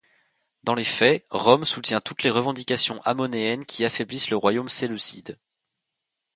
Dans 0.63 0.73
les 0.73 0.83
faits, 0.83 1.27
Rome 1.29 1.63
soutient 1.63 2.01
toutes 2.01 2.23
les 2.23 2.31
revendications 2.31 2.99
hasmonéennes 3.03 3.67
qui 3.67 3.85
affaiblissent 3.85 4.31
le 4.31 4.37
royaume 4.37 4.67
séleucide. 4.67 5.37